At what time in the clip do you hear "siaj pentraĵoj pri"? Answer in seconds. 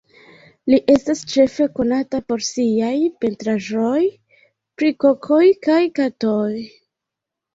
2.47-4.89